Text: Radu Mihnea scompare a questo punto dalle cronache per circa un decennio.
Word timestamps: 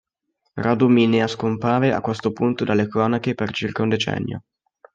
Radu 0.55 0.87
Mihnea 0.89 1.27
scompare 1.27 1.93
a 1.93 2.01
questo 2.01 2.31
punto 2.31 2.63
dalle 2.63 2.87
cronache 2.87 3.35
per 3.35 3.51
circa 3.51 3.83
un 3.83 3.89
decennio. 3.89 4.41